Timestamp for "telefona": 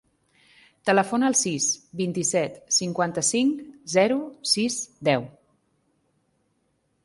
0.89-1.27